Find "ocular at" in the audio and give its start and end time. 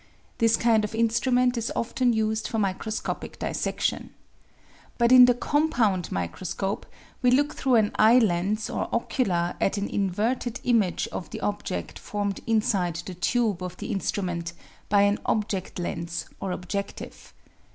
8.91-9.77